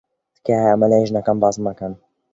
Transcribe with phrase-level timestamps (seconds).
[0.35, 1.93] تکایە ئەمە لای ژنەکەم باس مەکەن.